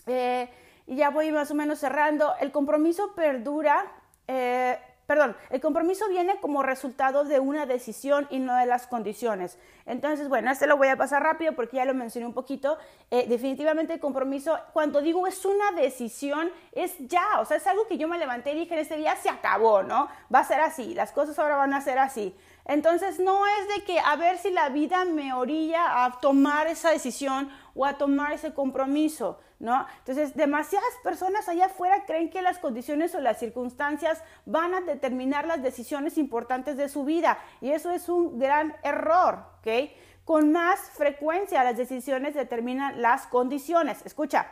eh, 0.06 0.48
y 0.86 0.98
ya 0.98 1.10
voy 1.10 1.32
más 1.32 1.50
o 1.50 1.56
menos 1.56 1.80
cerrando, 1.80 2.36
el 2.40 2.52
compromiso 2.52 3.16
perdura. 3.16 3.92
Eh, 4.28 4.78
perdón, 5.12 5.36
el 5.50 5.60
compromiso 5.60 6.08
viene 6.08 6.40
como 6.40 6.64
resultado 6.64 7.26
de 7.26 7.38
una 7.42 7.66
decisión 7.66 8.28
y 8.30 8.40
no 8.40 8.56
de 8.56 8.66
las 8.66 8.88
condiciones. 8.88 9.58
Entonces, 9.86 10.30
bueno, 10.30 10.50
este 10.50 10.68
lo 10.68 10.78
voy 10.78 10.88
a 10.88 10.96
pasar 10.96 11.22
rápido 11.22 11.52
porque 11.52 11.76
ya 11.76 11.84
lo 11.84 11.94
mencioné 11.94 12.26
un 12.26 12.34
poquito. 12.34 12.78
Eh, 13.10 13.26
definitivamente 13.28 13.96
el 13.96 14.00
compromiso, 14.00 14.58
cuando 14.72 15.02
digo 15.02 15.28
es 15.28 15.44
una 15.44 15.74
decisión, 15.74 16.50
es 16.72 16.96
ya, 16.98 17.42
o 17.42 17.46
sea, 17.46 17.58
es 17.58 17.68
algo 17.68 17.88
que 17.88 17.98
yo 17.98 18.08
me 18.08 18.18
levanté 18.18 18.54
y 18.54 18.60
dije 18.60 18.74
en 18.74 18.80
este 18.80 18.96
día 18.96 19.18
se 19.18 19.28
acabó, 19.28 19.84
¿no? 19.84 20.08
Va 20.34 20.40
a 20.40 20.46
ser 20.46 20.62
así, 20.62 20.94
las 20.94 21.12
cosas 21.12 21.38
ahora 21.40 21.58
van 21.58 21.74
a 21.74 21.82
ser 21.82 22.00
así. 22.00 22.34
Entonces 22.64 23.20
no 23.20 23.46
es 23.46 23.68
de 23.76 23.84
que 23.84 24.00
a 24.00 24.16
ver 24.16 24.38
si 24.38 24.50
la 24.50 24.70
vida 24.70 25.04
me 25.04 25.34
orilla 25.34 26.06
a 26.06 26.22
tomar 26.22 26.68
esa 26.68 26.90
decisión 26.90 27.52
o 27.76 27.86
a 27.86 27.98
tomar 27.98 28.32
ese 28.32 28.54
compromiso, 28.54 29.42
¿no? 29.62 29.86
Entonces 30.00 30.36
demasiadas 30.36 30.90
personas 31.04 31.48
allá 31.48 31.68
afuera 31.68 32.04
creen 32.06 32.30
que 32.30 32.42
las 32.42 32.58
condiciones 32.58 33.16
o 33.16 33.22
las 33.22 33.40
circunstancias 33.40 34.22
van 34.46 34.74
a 34.74 34.82
determinar 34.82 35.46
las 35.46 35.64
decisiones 35.64 36.18
importantes 36.18 36.76
de 36.76 36.90
su 36.90 37.06
vida 37.06 37.38
y 37.62 37.72
eso 37.72 37.92
es 37.92 38.10
un 38.10 38.40
gran 38.40 38.76
error, 38.84 39.46
¿ok? 39.60 39.92
Con 40.26 40.52
más 40.52 40.80
frecuencia 40.98 41.64
las 41.64 41.78
decisiones 41.78 42.34
determinan 42.34 43.02
las 43.02 43.28
condiciones. 43.28 44.06
Escucha, 44.06 44.48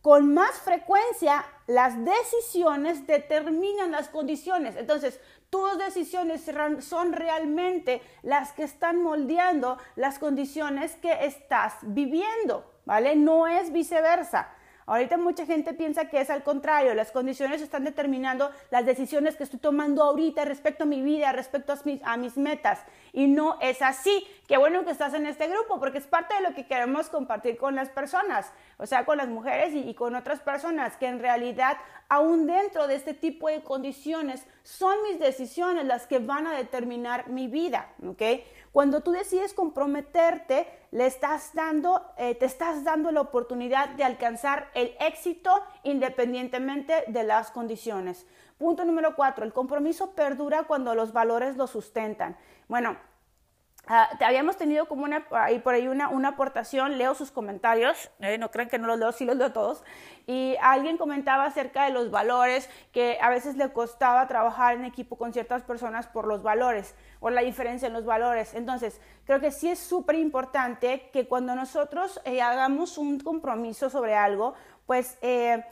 con 0.00 0.32
más 0.32 0.52
frecuencia 0.60 1.44
las 1.66 1.94
decisiones 2.04 3.06
determinan 3.08 3.90
las 3.90 4.08
condiciones. 4.08 4.76
Entonces, 4.76 5.20
tus 5.50 5.78
decisiones 5.78 6.48
son 6.80 7.12
realmente 7.12 8.00
las 8.22 8.52
que 8.52 8.62
están 8.62 9.02
moldeando 9.02 9.78
las 9.96 10.20
condiciones 10.20 10.94
que 10.96 11.26
estás 11.26 11.74
viviendo, 11.82 12.72
¿vale? 12.86 13.14
No 13.16 13.46
es 13.46 13.70
viceversa. 13.70 14.48
Ahorita 14.88 15.16
mucha 15.16 15.44
gente 15.44 15.74
piensa 15.74 16.08
que 16.08 16.20
es 16.20 16.30
al 16.30 16.44
contrario, 16.44 16.94
las 16.94 17.10
condiciones 17.10 17.60
están 17.60 17.82
determinando 17.82 18.52
las 18.70 18.86
decisiones 18.86 19.34
que 19.34 19.42
estoy 19.42 19.58
tomando 19.58 20.04
ahorita 20.04 20.44
respecto 20.44 20.84
a 20.84 20.86
mi 20.86 21.02
vida, 21.02 21.32
respecto 21.32 21.72
a 21.72 21.78
mis, 21.84 22.00
a 22.04 22.16
mis 22.16 22.36
metas. 22.36 22.78
Y 23.12 23.26
no 23.26 23.58
es 23.60 23.82
así. 23.82 24.24
Qué 24.46 24.56
bueno 24.58 24.84
que 24.84 24.92
estás 24.92 25.12
en 25.14 25.26
este 25.26 25.48
grupo 25.48 25.80
porque 25.80 25.98
es 25.98 26.06
parte 26.06 26.36
de 26.36 26.42
lo 26.42 26.54
que 26.54 26.66
queremos 26.66 27.08
compartir 27.08 27.56
con 27.56 27.74
las 27.74 27.88
personas, 27.88 28.52
o 28.78 28.86
sea, 28.86 29.04
con 29.06 29.18
las 29.18 29.28
mujeres 29.28 29.74
y, 29.74 29.94
con 29.94 30.14
otras 30.14 30.40
personas, 30.40 30.96
que 30.96 31.06
en 31.06 31.18
realidad 31.18 31.78
aún 32.08 32.46
dentro 32.46 32.86
de 32.86 32.94
este 32.94 33.14
tipo 33.14 33.48
de 33.48 33.62
condiciones 33.62 34.46
son 34.62 34.94
mis 35.04 35.18
decisiones 35.18 35.86
las 35.86 36.06
que 36.06 36.18
van 36.18 36.46
a 36.46 36.56
determinar 36.56 37.28
mi 37.28 37.48
vida, 37.48 37.88
¿ok? 38.06 38.22
Cuando 38.72 39.00
tú 39.00 39.12
decides 39.12 39.54
comprometerte, 39.54 40.68
le 40.90 41.06
estás 41.06 41.54
dando, 41.54 42.02
eh, 42.18 42.34
te 42.34 42.44
estás 42.44 42.84
dando 42.84 43.10
la 43.10 43.22
oportunidad 43.22 43.88
de 43.90 44.04
alcanzar 44.04 44.70
el 44.74 44.94
éxito 45.00 45.50
independientemente 45.82 47.04
de 47.06 47.22
las 47.24 47.50
condiciones. 47.50 48.26
Punto 48.58 48.84
número 48.84 49.16
cuatro, 49.16 49.44
el 49.44 49.52
compromiso 49.52 50.12
perdura 50.12 50.64
cuando 50.64 50.94
los 50.94 51.12
valores 51.12 51.56
lo 51.56 51.66
sustentan. 51.66 52.36
Bueno, 52.68 52.96
Ah, 53.88 54.08
habíamos 54.20 54.56
tenido 54.56 54.86
como 54.86 55.04
una, 55.04 55.24
ahí 55.30 55.60
por 55.60 55.74
ahí 55.74 55.86
una, 55.86 56.08
una 56.08 56.30
aportación, 56.30 56.98
leo 56.98 57.14
sus 57.14 57.30
comentarios, 57.30 58.10
eh, 58.18 58.36
no 58.36 58.50
crean 58.50 58.68
que 58.68 58.80
no 58.80 58.88
los 58.88 58.98
leo, 58.98 59.12
sí 59.12 59.24
los 59.24 59.36
leo 59.36 59.52
todos, 59.52 59.84
y 60.26 60.56
alguien 60.60 60.96
comentaba 60.96 61.44
acerca 61.44 61.84
de 61.84 61.92
los 61.92 62.10
valores, 62.10 62.68
que 62.90 63.16
a 63.22 63.30
veces 63.30 63.56
le 63.56 63.72
costaba 63.72 64.26
trabajar 64.26 64.74
en 64.74 64.84
equipo 64.84 65.16
con 65.16 65.32
ciertas 65.32 65.62
personas 65.62 66.08
por 66.08 66.26
los 66.26 66.42
valores, 66.42 66.96
o 67.20 67.30
la 67.30 67.42
diferencia 67.42 67.86
en 67.86 67.92
los 67.92 68.04
valores. 68.04 68.54
Entonces, 68.54 69.00
creo 69.24 69.38
que 69.38 69.52
sí 69.52 69.68
es 69.68 69.78
súper 69.78 70.16
importante 70.16 71.08
que 71.12 71.28
cuando 71.28 71.54
nosotros 71.54 72.20
eh, 72.24 72.42
hagamos 72.42 72.98
un 72.98 73.20
compromiso 73.20 73.88
sobre 73.88 74.16
algo, 74.16 74.54
pues... 74.86 75.16
Eh, 75.22 75.62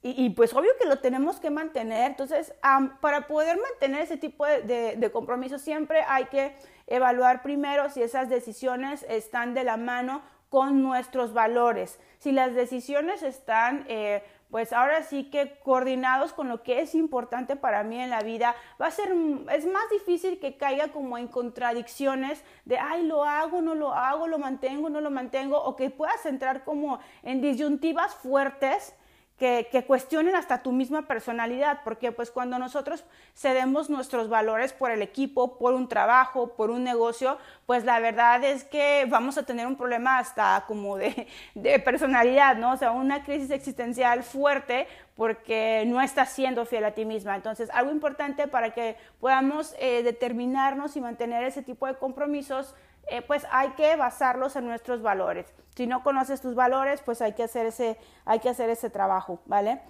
y, 0.00 0.30
pues 0.30 0.54
obvio 0.54 0.70
que 0.80 0.86
lo 0.86 1.00
tenemos 1.00 1.40
que 1.40 1.50
mantener. 1.50 2.12
Entonces, 2.12 2.54
para 3.00 3.26
poder 3.26 3.58
mantener 3.60 4.02
ese 4.02 4.16
tipo 4.16 4.46
de, 4.46 4.94
de, 4.96 5.10
compromiso, 5.10 5.58
siempre 5.58 6.04
hay 6.06 6.26
que 6.26 6.54
evaluar 6.88 7.42
primero 7.42 7.90
si 7.90 8.02
esas 8.02 8.28
decisiones 8.28 9.06
están 9.08 9.54
de 9.54 9.64
la 9.64 9.76
mano 9.76 10.22
con 10.48 10.82
nuestros 10.82 11.32
valores. 11.32 12.00
Si 12.18 12.32
las 12.32 12.54
decisiones 12.54 13.22
están, 13.22 13.84
eh, 13.88 14.22
pues 14.50 14.72
ahora 14.72 15.02
sí 15.02 15.24
que 15.24 15.58
coordinados 15.62 16.32
con 16.32 16.48
lo 16.48 16.62
que 16.62 16.80
es 16.80 16.94
importante 16.94 17.54
para 17.54 17.82
mí 17.82 18.00
en 18.00 18.08
la 18.08 18.22
vida, 18.22 18.54
va 18.80 18.86
a 18.86 18.90
ser, 18.90 19.12
es 19.52 19.66
más 19.66 19.90
difícil 19.90 20.40
que 20.40 20.56
caiga 20.56 20.88
como 20.88 21.18
en 21.18 21.28
contradicciones 21.28 22.42
de, 22.64 22.78
ay, 22.78 23.04
lo 23.04 23.24
hago, 23.24 23.60
no 23.60 23.74
lo 23.74 23.92
hago, 23.92 24.26
lo 24.26 24.38
mantengo, 24.38 24.88
no 24.88 25.02
lo 25.02 25.10
mantengo, 25.10 25.62
o 25.62 25.76
que 25.76 25.90
puedas 25.90 26.24
entrar 26.24 26.64
como 26.64 26.98
en 27.22 27.42
disyuntivas 27.42 28.14
fuertes 28.14 28.94
que, 29.38 29.84
cuestionen 29.86 30.34
hasta 30.34 30.62
tu 30.62 30.72
misma 30.72 31.02
personalidad, 31.02 31.82
porque 31.84 32.10
pues 32.10 32.30
cuando 32.32 32.58
nosotros 32.58 33.04
cedemos 33.36 33.88
nuestros 33.88 34.28
valores 34.28 34.72
por 34.72 34.90
el 34.90 35.00
equipo, 35.00 35.58
por 35.58 35.74
un 35.74 35.88
trabajo, 35.88 36.54
por 36.56 36.70
un 36.70 36.82
negocio, 36.82 37.38
pues 37.64 37.84
la 37.84 38.00
verdad 38.00 38.42
es 38.42 38.64
que 38.64 39.06
vamos 39.08 39.38
a 39.38 39.44
tener 39.44 39.68
un 39.68 39.76
problema 39.76 40.18
hasta 40.18 40.64
como 40.66 40.96
de, 40.96 41.28
personalidad, 41.84 42.56
¿no? 42.56 42.72
O 42.72 42.76
sea, 42.76 42.90
una 42.90 43.22
crisis 43.22 43.50
existencial 43.50 44.24
fuerte 44.24 44.88
porque 45.14 45.84
no 45.86 46.00
estás 46.00 46.30
siendo 46.30 46.66
fiel 46.66 46.84
a 46.84 46.92
ti 46.92 47.04
misma. 47.04 47.36
Entonces, 47.36 47.70
algo 47.72 47.92
importante 47.92 48.48
para 48.48 48.70
que 48.70 48.96
podamos 49.20 49.74
eh, 49.78 50.02
determinarnos 50.02 50.96
y 50.96 51.00
mantener 51.00 51.44
ese 51.44 51.62
tipo 51.62 51.86
de 51.86 51.94
compromisos 51.94 52.74
eh, 53.10 53.22
pues 53.22 53.46
hay 53.50 53.70
que 53.70 53.96
basarlos 53.96 54.56
en 54.56 54.66
nuestros 54.66 55.02
valores. 55.02 55.52
Si 55.74 55.86
no 55.86 56.02
conoces 56.02 56.40
tus 56.40 56.54
valores, 56.54 57.02
pues 57.02 57.22
hay 57.22 57.32
que 57.32 57.44
hacer 57.44 57.66
ese, 57.66 57.98
hay 58.24 58.40
que 58.40 58.48
hacer 58.48 58.70
ese 58.70 58.90
trabajo, 58.90 59.40
¿vale? 59.46 59.80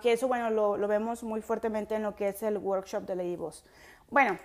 que 0.00 0.12
eso, 0.12 0.26
bueno, 0.26 0.50
lo, 0.50 0.88
vemos 0.88 1.22
muy 1.22 1.40
fuertemente 1.40 1.94
en 1.94 2.02
lo 2.02 2.16
que 2.16 2.28
es 2.28 2.42
el 2.42 2.58
workshop 2.58 3.04
de 3.04 3.36
Boss. 3.36 3.64
Bueno, 4.10 4.36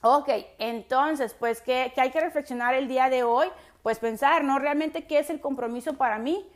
ok, 0.00 0.28
entonces, 0.58 1.34
pues, 1.34 1.60
¿qué, 1.60 1.90
¿qué, 1.94 2.00
hay 2.00 2.10
que 2.10 2.20
reflexionar 2.20 2.74
el 2.74 2.86
día 2.86 3.10
de 3.10 3.24
hoy? 3.24 3.48
Pues 3.82 3.98
pensar, 3.98 4.44
¿no? 4.44 4.60
Realmente, 4.60 5.06
¿qué 5.06 5.18
es 5.18 5.30
el 5.30 5.40
compromiso 5.40 5.94
para 5.94 6.18
mí? 6.18 6.48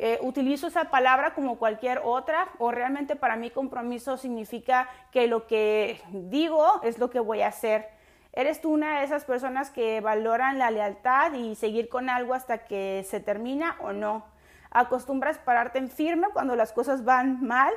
Eh, 0.00 0.18
¿Utilizo 0.22 0.68
esa 0.68 0.90
palabra 0.90 1.34
como 1.34 1.58
cualquier 1.58 2.00
otra? 2.04 2.48
¿O 2.58 2.70
realmente 2.70 3.16
para 3.16 3.36
mí 3.36 3.50
compromiso 3.50 4.16
significa 4.16 4.88
que 5.10 5.26
lo 5.26 5.46
que 5.46 6.00
digo 6.10 6.80
es 6.82 6.98
lo 6.98 7.10
que 7.10 7.18
voy 7.20 7.42
a 7.42 7.48
hacer? 7.48 7.97
¿Eres 8.32 8.60
tú 8.60 8.72
una 8.72 8.98
de 8.98 9.04
esas 9.04 9.24
personas 9.24 9.70
que 9.70 10.00
valoran 10.00 10.58
la 10.58 10.70
lealtad 10.70 11.32
y 11.32 11.54
seguir 11.54 11.88
con 11.88 12.10
algo 12.10 12.34
hasta 12.34 12.66
que 12.66 13.04
se 13.08 13.20
termina 13.20 13.76
o 13.80 13.92
no? 13.92 14.24
¿Acostumbras 14.70 15.38
pararte 15.38 15.78
en 15.78 15.88
firme 15.88 16.28
cuando 16.32 16.54
las 16.54 16.72
cosas 16.72 17.04
van 17.04 17.42
mal? 17.42 17.72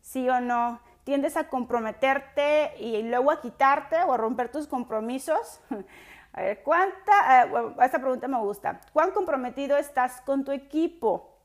¿Sí 0.00 0.28
o 0.28 0.40
no? 0.40 0.80
¿Tiendes 1.04 1.36
a 1.36 1.48
comprometerte 1.48 2.72
y 2.78 3.02
luego 3.02 3.30
a 3.30 3.40
quitarte 3.40 3.96
o 4.04 4.12
a 4.12 4.16
romper 4.16 4.50
tus 4.50 4.66
compromisos? 4.66 5.60
A 6.32 6.42
ver, 6.42 6.62
¿cuánta? 6.62 7.44
Eh, 7.44 7.74
esta 7.82 7.98
pregunta 7.98 8.28
me 8.28 8.38
gusta. 8.38 8.80
¿Cuán 8.92 9.10
comprometido 9.12 9.78
estás 9.78 10.20
con 10.20 10.44
tu 10.44 10.52
equipo? 10.52 11.35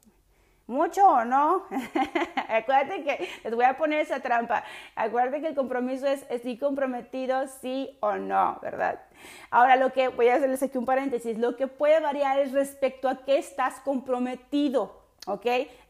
¿Mucho 0.71 1.05
o 1.05 1.25
no? 1.25 1.65
Acuérdate 2.47 3.03
que 3.03 3.27
les 3.43 3.53
voy 3.53 3.65
a 3.65 3.75
poner 3.75 3.99
esa 3.99 4.21
trampa. 4.21 4.63
Acuérdate 4.95 5.41
que 5.41 5.49
el 5.49 5.53
compromiso 5.53 6.07
es 6.07 6.25
estoy 6.29 6.57
comprometido 6.57 7.45
sí 7.61 7.97
o 7.99 8.13
no, 8.15 8.57
¿verdad? 8.61 9.01
Ahora 9.49 9.75
lo 9.75 9.91
que 9.91 10.07
voy 10.07 10.29
a 10.29 10.35
hacerles 10.35 10.63
aquí 10.63 10.77
un 10.77 10.85
paréntesis, 10.85 11.37
lo 11.37 11.57
que 11.57 11.67
puede 11.67 11.99
variar 11.99 12.39
es 12.39 12.53
respecto 12.53 13.09
a 13.09 13.25
qué 13.25 13.37
estás 13.37 13.81
comprometido, 13.81 15.01
¿ok? 15.27 15.45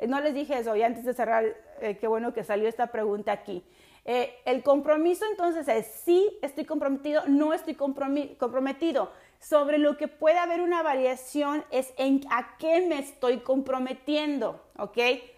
No 0.07 0.19
les 0.19 0.33
dije 0.33 0.57
eso 0.57 0.75
y 0.75 0.81
antes 0.81 1.05
de 1.05 1.13
cerrar, 1.13 1.45
eh, 1.79 1.97
qué 2.01 2.07
bueno 2.07 2.33
que 2.33 2.43
salió 2.43 2.67
esta 2.67 2.87
pregunta 2.87 3.31
aquí. 3.31 3.63
Eh, 4.03 4.35
el 4.45 4.63
compromiso 4.63 5.25
entonces 5.29 5.67
es 5.67 5.85
sí 6.03 6.37
estoy 6.41 6.65
comprometido, 6.65 7.23
no 7.27 7.53
estoy 7.53 7.75
comprometido. 7.75 9.11
Sobre 9.39 9.77
lo 9.77 9.97
que 9.97 10.07
puede 10.07 10.37
haber 10.37 10.61
una 10.61 10.83
variación 10.83 11.63
es 11.71 11.93
en 11.97 12.21
a 12.29 12.57
qué 12.57 12.85
me 12.87 12.99
estoy 12.99 13.39
comprometiendo, 13.39 14.61
¿ok? 14.77 14.97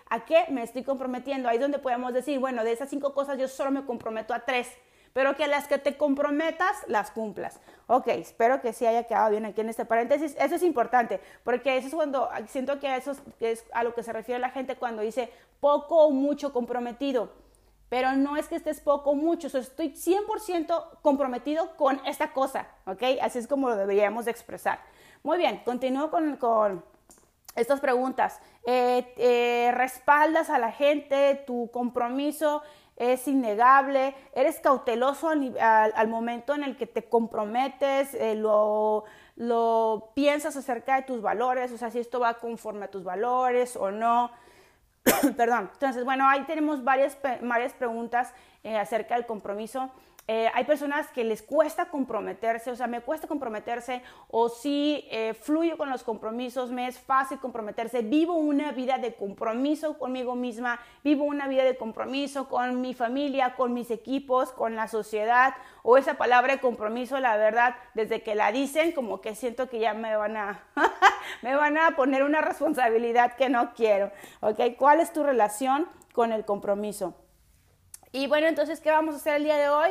¿A 0.10 0.25
qué 0.25 0.46
me 0.50 0.63
estoy 0.63 0.84
comprometiendo? 0.84 1.50
Ahí 1.50 1.58
donde 1.58 1.79
podemos 1.79 2.13
decir, 2.13 2.39
bueno, 2.39 2.63
de 2.63 2.74
esas 2.74 2.89
cinco 2.89 3.13
cosas 3.13 3.38
yo 3.38 3.48
solo 3.48 3.72
me 3.72 3.86
comprometo 3.86 4.34
a 4.34 4.39
tres, 4.39 4.70
pero 5.13 5.36
que 5.36 5.48
las 5.48 5.67
que 5.67 5.77
te 5.77 5.96
comprometas 5.96 6.75
las 6.88 7.12
cumplas. 7.12 7.60
Ok, 7.88 8.08
espero 8.08 8.62
que 8.62 8.74
sí 8.74 8.86
haya 8.86 9.03
quedado 9.03 9.32
bien 9.32 9.46
aquí 9.46 9.62
en 9.62 9.70
este 9.70 9.86
paréntesis. 9.86 10.36
Eso 10.39 10.55
es 10.55 10.63
importante, 10.63 11.22
porque 11.43 11.77
eso 11.77 11.88
es 11.88 11.96
cuando 11.96 12.29
siento 12.48 12.79
que 12.79 12.96
eso 12.96 13.15
es 13.39 13.65
a 13.74 13.84
lo 13.84 13.93
que 13.93 14.03
se 14.03 14.12
refiere 14.12 14.39
la 14.39 14.50
gente 14.50 14.75
cuando 14.75 15.01
dice 15.01 15.29
poco 15.60 16.05
o 16.05 16.12
mucho 16.12 16.51
comprometido 16.51 17.43
pero 17.94 18.14
no 18.14 18.38
es 18.38 18.48
que 18.48 18.56
estés 18.56 18.80
poco 18.80 19.12
o 19.12 19.14
mucho, 19.14 19.56
estoy 19.56 19.90
100% 19.90 21.02
comprometido 21.04 21.78
con 21.78 22.02
esta 22.08 22.34
cosa, 22.34 22.66
¿ok? 22.88 23.04
Así 23.22 23.38
es 23.38 23.48
como 23.48 23.70
lo 23.70 23.76
deberíamos 23.76 24.26
de 24.26 24.32
expresar. 24.32 24.80
Muy 25.22 25.38
bien, 25.38 25.62
continúo 25.64 26.10
con, 26.10 26.84
estas 27.56 27.80
preguntas. 27.80 28.40
Eh, 28.66 29.14
eh, 29.18 29.72
¿Respaldas 29.76 30.50
a 30.50 30.58
la 30.58 30.72
gente? 30.72 31.44
¿Tu 31.46 31.70
compromiso 31.70 32.64
es 32.96 33.28
innegable? 33.28 34.16
¿Eres 34.34 34.60
cauteloso 34.60 35.30
al, 35.30 36.08
momento 36.08 36.56
en 36.56 36.64
el 36.64 36.76
que 36.78 36.88
te 36.88 37.08
comprometes? 37.08 38.16
Eh, 38.16 38.34
lo, 38.34 39.04
¿Lo 39.36 40.10
piensas 40.16 40.56
acerca 40.56 40.96
de 40.96 41.04
tus 41.04 41.22
valores? 41.22 41.72
O 41.72 41.78
sea, 41.78 41.92
si 41.92 42.00
esto 42.00 42.20
va 42.20 42.40
conforme 42.40 42.86
a 42.86 42.90
tus 42.90 43.04
valores 43.04 43.76
o 43.76 43.92
no. 43.92 44.32
Perdón. 45.38 45.69
Entonces, 45.74 46.03
bueno, 46.03 46.27
ahí 46.27 46.43
tenemos 46.43 46.83
varias, 46.83 47.17
varias 47.41 47.74
preguntas 47.74 48.33
eh, 48.63 48.77
acerca 48.77 49.15
del 49.15 49.25
compromiso. 49.25 49.91
Eh, 50.30 50.50
hay 50.53 50.63
personas 50.63 51.08
que 51.10 51.25
les 51.25 51.42
cuesta 51.42 51.89
comprometerse, 51.89 52.72
o 52.72 52.75
sea, 52.77 52.88
me 52.88 53.01
cuesta 53.01 53.27
comprometerse, 53.27 54.01
o 54.30 54.48
si 54.48 55.06
eh, 55.12 55.34
fluyo 55.34 55.77
con 55.77 55.89
los 55.89 56.03
compromisos, 56.03 56.72
me 56.72 56.88
es 56.88 56.98
fácil 56.98 57.39
comprometerse, 57.39 58.03
vivo 58.03 58.36
una 58.36 58.72
vida 58.72 58.98
de 58.98 59.15
compromiso 59.15 60.00
conmigo 60.00 60.36
misma, 60.36 60.80
vivo 61.03 61.25
una 61.25 61.50
vida 61.50 61.65
de 61.65 61.75
compromiso 61.75 62.48
con 62.48 62.80
mi 62.80 62.94
familia, 62.94 63.56
con 63.56 63.74
mis 63.74 63.92
equipos, 63.92 64.53
con 64.53 64.77
la 64.77 64.88
sociedad, 64.88 65.56
o 65.82 65.98
esa 65.98 66.13
palabra 66.13 66.53
de 66.53 66.62
compromiso, 66.62 67.20
la 67.20 67.36
verdad, 67.36 67.75
desde 67.94 68.24
que 68.24 68.34
la 68.34 68.53
dicen, 68.53 68.94
como 68.94 69.20
que 69.20 69.36
siento 69.36 69.68
que 69.68 69.80
ya 69.80 69.94
me 69.94 70.15
van 70.15 70.38
a, 70.38 70.63
me 71.42 71.53
van 71.53 71.77
a 71.77 71.98
poner 71.98 72.24
una 72.24 72.39
responsabilidad 72.39 73.36
que 73.36 73.50
no 73.50 73.74
quiero, 73.74 74.10
¿ok? 74.39 74.77
¿Cuál 74.77 75.01
es 75.01 75.12
tu 75.12 75.22
relación 75.22 75.89
con 76.13 76.32
el 76.32 76.46
compromiso? 76.46 77.13
Y 78.13 78.27
bueno, 78.27 78.48
entonces, 78.48 78.80
¿qué 78.80 78.92
vamos 78.92 79.15
a 79.15 79.18
hacer 79.18 79.36
el 79.36 79.44
día 79.44 79.58
de 79.58 79.68
hoy? 79.68 79.89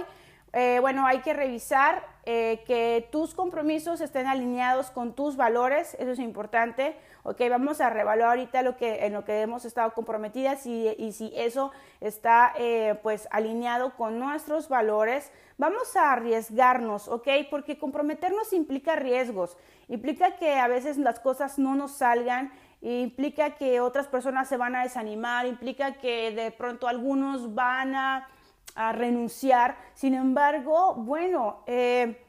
Eh, 0.55 0.79
bueno, 0.81 1.07
hay 1.07 1.21
que 1.21 1.33
revisar 1.33 2.05
eh, 2.27 2.63
que 2.67 3.09
tus 3.11 3.35
compromisos 3.35 4.03
estén 4.03 4.27
alineados 4.27 4.91
con 4.91 5.15
tus 5.15 5.37
valores, 5.37 5.97
eso 5.99 6.11
es 6.11 6.19
importante. 6.19 6.95
Ok, 7.23 7.41
vamos 7.49 7.81
a 7.81 7.89
revaluar 7.89 8.31
ahorita 8.31 8.63
lo 8.63 8.77
que, 8.77 9.07
en 9.07 9.15
lo 9.15 9.25
que 9.25 9.41
hemos 9.41 9.65
estado 9.65 9.95
comprometidas 9.95 10.67
y, 10.67 11.13
si 11.13 11.33
eso 11.35 11.73
está 12.01 12.53
eh, 12.59 12.99
pues 13.03 13.29
alineado 13.31 13.97
con 13.97 14.19
nuestros 14.19 14.69
valores. 14.69 15.33
Vamos 15.57 15.97
a 15.97 16.13
arriesgarnos, 16.13 17.09
ok, 17.09 17.29
porque 17.51 17.79
comprometernos 17.79 18.53
implica 18.53 18.97
riesgos, 18.97 19.57
implica 19.89 20.37
que 20.37 20.59
a 20.59 20.69
veces 20.69 20.99
las 20.99 21.19
cosas 21.19 21.59
no 21.59 21.75
nos 21.75 21.93
salgan 21.93 22.53
implica 22.83 23.51
que 23.51 23.81
otras 23.81 24.09
personas 24.09 24.49
se 24.49 24.57
van 24.57 24.75
a 24.75 24.83
desanimar, 24.83 25.47
implica 25.47 25.95
que 25.95 26.33
de 26.33 26.51
pronto 26.51 26.89
algunos 26.89 27.55
van 27.55 27.95
a 27.95 28.29
a 28.75 28.93
renunciar. 28.93 29.77
Sin 29.95 30.15
embargo, 30.15 30.95
bueno, 30.95 31.63
eh, 31.67 32.25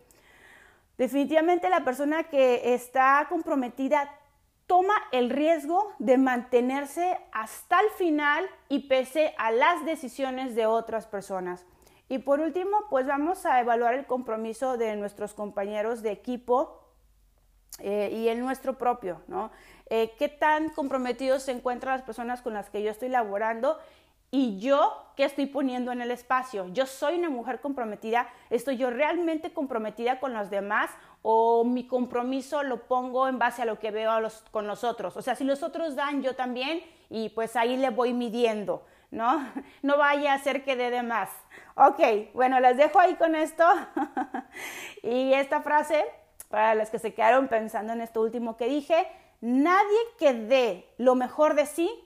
definitivamente 0.98 1.70
la 1.70 1.84
persona 1.84 2.24
que 2.24 2.74
está 2.74 3.26
comprometida 3.30 4.10
toma 4.68 4.96
el 5.12 5.30
riesgo 5.30 5.94
de 6.00 6.18
mantenerse 6.18 7.20
hasta 7.32 7.80
el 7.80 7.90
final 7.92 8.46
y 8.70 8.88
pese 8.88 9.34
a 9.38 9.52
las 9.52 9.86
decisiones 9.86 10.56
de 10.56 10.66
otras 10.66 11.06
personas. 11.06 11.66
Y 12.10 12.20
por 12.20 12.40
último, 12.40 12.86
pues 12.90 13.08
vamos 13.08 13.46
a 13.46 13.60
evaluar 13.60 13.94
el 13.94 14.06
compromiso 14.06 14.78
de 14.78 14.96
nuestros 14.96 15.34
compañeros 15.34 16.02
de 16.02 16.12
equipo 16.12 16.80
eh, 17.80 18.12
y 18.14 18.28
el 18.28 18.40
nuestro 18.40 18.78
propio, 18.78 19.22
¿no? 19.28 19.52
Eh, 19.90 20.12
¿Qué 20.18 20.30
tan 20.30 20.70
comprometidos 20.70 21.44
se 21.44 21.52
encuentran 21.52 21.96
las 21.96 22.04
personas 22.04 22.42
con 22.42 22.54
las 22.54 22.70
que 22.70 22.84
yo 22.84 22.92
estoy 22.92 23.10
laborando 23.10 23.80
y 24.36 24.58
yo, 24.58 25.12
¿qué 25.16 25.26
estoy 25.26 25.46
poniendo 25.46 25.92
en 25.92 26.02
el 26.02 26.10
espacio? 26.10 26.68
Yo 26.70 26.88
soy 26.88 27.20
una 27.20 27.30
mujer 27.30 27.62
comprometida, 27.62 28.28
estoy 28.50 28.78
yo 28.78 28.90
realmente 28.90 29.54
comprometida 29.54 30.20
con 30.20 30.34
los 30.34 30.50
demás 30.50 30.90
o 31.22 31.64
mi 31.64 31.86
compromiso 31.86 32.64
lo 32.64 32.88
pongo 32.88 33.28
en 33.28 33.38
base 33.38 33.62
a 33.62 33.66
lo 33.66 33.78
que 33.78 33.92
veo 33.92 34.12
con 34.50 34.66
los 34.66 34.84
otros. 34.84 35.16
O 35.18 35.22
sea, 35.22 35.36
si 35.36 35.44
los 35.44 35.62
otros 35.62 35.96
dan, 35.96 36.24
yo 36.24 36.36
también 36.36 36.82
y 37.12 37.30
pues 37.30 37.56
ahí 37.56 37.78
le 37.78 37.92
voy 37.92 38.12
midiendo, 38.14 38.84
¿no? 39.12 39.48
No 39.84 40.00
vaya 40.00 40.34
a 40.34 40.40
ser 40.40 40.64
que 40.64 40.76
dé 40.76 40.90
de 40.90 41.04
más. 41.04 41.30
Ok, 41.76 42.34
bueno, 42.34 42.60
les 42.60 42.76
dejo 42.76 43.00
ahí 43.00 43.14
con 43.14 43.36
esto. 43.36 43.64
y 45.04 45.32
esta 45.34 45.62
frase, 45.62 46.06
para 46.50 46.74
las 46.74 46.90
que 46.90 46.98
se 46.98 47.14
quedaron 47.14 47.50
pensando 47.50 47.94
en 47.94 48.02
esto 48.02 48.20
último 48.20 48.58
que 48.58 48.66
dije, 48.66 49.06
nadie 49.42 50.00
que 50.18 50.34
dé 50.34 50.90
lo 50.98 51.14
mejor 51.14 51.54
de 51.54 51.68
sí 51.68 52.04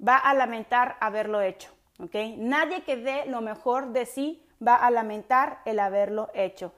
va 0.00 0.16
a 0.16 0.34
lamentar 0.34 0.96
haberlo 1.00 1.40
hecho. 1.40 1.70
¿ok? 1.98 2.14
Nadie 2.36 2.82
que 2.82 2.96
dé 2.96 3.26
lo 3.26 3.40
mejor 3.40 3.92
de 3.92 4.06
sí 4.06 4.42
va 4.66 4.76
a 4.76 4.90
lamentar 4.90 5.60
el 5.64 5.78
haberlo 5.78 6.30
hecho. 6.34 6.72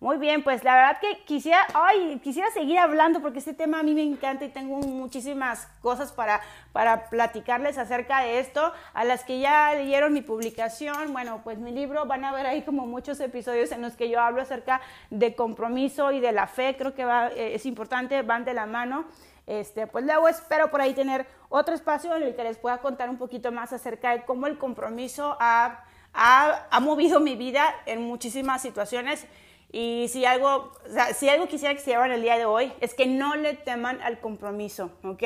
Muy 0.00 0.18
bien, 0.18 0.42
pues 0.42 0.62
la 0.64 0.74
verdad 0.74 1.00
que 1.00 1.24
quisiera, 1.24 1.66
ay, 1.72 2.20
quisiera 2.22 2.50
seguir 2.50 2.78
hablando 2.78 3.22
porque 3.22 3.38
este 3.38 3.54
tema 3.54 3.80
a 3.80 3.82
mí 3.82 3.94
me 3.94 4.02
encanta 4.02 4.44
y 4.44 4.50
tengo 4.50 4.76
muchísimas 4.80 5.66
cosas 5.80 6.12
para, 6.12 6.42
para 6.72 7.08
platicarles 7.08 7.78
acerca 7.78 8.20
de 8.20 8.38
esto. 8.38 8.72
A 8.92 9.04
las 9.04 9.24
que 9.24 9.38
ya 9.38 9.72
leyeron 9.74 10.12
mi 10.12 10.20
publicación, 10.20 11.14
bueno, 11.14 11.40
pues 11.42 11.58
mi 11.58 11.70
libro, 11.70 12.04
van 12.04 12.22
a 12.24 12.32
ver 12.32 12.44
ahí 12.44 12.60
como 12.62 12.86
muchos 12.86 13.18
episodios 13.20 13.72
en 13.72 13.80
los 13.80 13.94
que 13.94 14.10
yo 14.10 14.20
hablo 14.20 14.42
acerca 14.42 14.82
de 15.08 15.34
compromiso 15.34 16.12
y 16.12 16.20
de 16.20 16.32
la 16.32 16.48
fe. 16.48 16.76
Creo 16.76 16.94
que 16.94 17.06
va, 17.06 17.28
eh, 17.28 17.54
es 17.54 17.64
importante, 17.64 18.20
van 18.20 18.44
de 18.44 18.52
la 18.52 18.66
mano. 18.66 19.06
Este, 19.46 19.86
pues 19.86 20.04
luego 20.04 20.28
espero 20.28 20.70
por 20.70 20.80
ahí 20.80 20.94
tener 20.94 21.26
otro 21.48 21.74
espacio 21.74 22.14
en 22.16 22.22
el 22.22 22.34
que 22.34 22.44
les 22.44 22.56
pueda 22.56 22.78
contar 22.78 23.10
un 23.10 23.18
poquito 23.18 23.52
más 23.52 23.72
acerca 23.72 24.12
de 24.12 24.24
cómo 24.24 24.46
el 24.46 24.58
compromiso 24.58 25.36
ha, 25.38 25.84
ha, 26.14 26.80
movido 26.80 27.20
mi 27.20 27.36
vida 27.36 27.74
en 27.86 28.02
muchísimas 28.02 28.62
situaciones. 28.62 29.26
Y 29.70 30.06
si 30.08 30.24
algo, 30.24 30.72
si 31.16 31.28
algo 31.28 31.48
quisiera 31.48 31.74
que 31.74 31.80
se 31.80 31.90
llevaran 31.90 32.12
el 32.12 32.22
día 32.22 32.38
de 32.38 32.44
hoy, 32.44 32.72
es 32.80 32.94
que 32.94 33.06
no 33.06 33.34
le 33.34 33.54
teman 33.54 34.00
al 34.02 34.20
compromiso, 34.20 34.92
¿ok? 35.02 35.22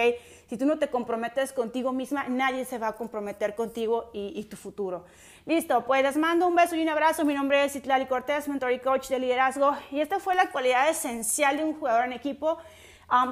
Si 0.49 0.57
tú 0.57 0.65
no 0.65 0.79
te 0.79 0.89
comprometes 0.89 1.53
contigo 1.53 1.93
misma, 1.93 2.25
nadie 2.29 2.65
se 2.65 2.79
va 2.79 2.89
a 2.89 2.93
comprometer 2.97 3.55
contigo 3.55 4.09
y, 4.15 4.33
y 4.35 4.45
tu 4.45 4.57
futuro. 4.57 5.05
Listo, 5.45 5.85
pues 5.85 6.03
les 6.03 6.17
mando 6.17 6.47
un 6.47 6.55
beso 6.55 6.77
y 6.77 6.83
un 6.83 6.89
abrazo. 6.89 7.27
Mi 7.27 7.35
nombre 7.35 7.63
es 7.63 7.77
Itlali 7.77 8.07
Cortés, 8.07 8.49
mentor 8.49 8.73
y 8.73 8.79
coach 8.79 9.09
de 9.09 9.19
liderazgo. 9.19 9.77
Y 9.91 10.01
esta 10.01 10.19
fue 10.19 10.35
la 10.35 10.51
cualidad 10.51 10.89
esencial 10.89 11.59
de 11.59 11.65
un 11.65 11.75
jugador 11.75 12.07
en 12.07 12.15
equipo 12.15 12.59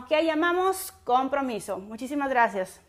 que 0.09 0.25
llamamos 0.25 0.93
compromiso. 1.05 1.79
Muchísimas 1.79 2.31
gracias. 2.31 2.86